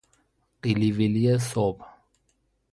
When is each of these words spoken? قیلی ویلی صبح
قیلی 0.61 0.91
ویلی 0.97 1.37
صبح 1.37 1.85